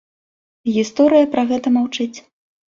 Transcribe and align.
Гісторыя 0.77 1.29
пра 1.37 1.43
гэта 1.53 1.77
маўчыць. 1.79 2.13